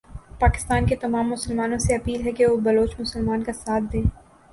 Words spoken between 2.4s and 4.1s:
وہ بلوچ مسلمان کا ساتھ دیں۔